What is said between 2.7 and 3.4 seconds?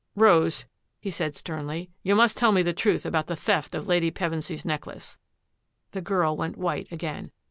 truth about the